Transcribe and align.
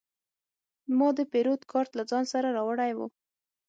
ما 0.97 1.09
د 1.17 1.19
پیرود 1.31 1.61
کارت 1.71 1.91
له 1.99 2.03
ځان 2.11 2.23
سره 2.33 2.47
راوړی 2.57 2.91
و. 2.97 2.99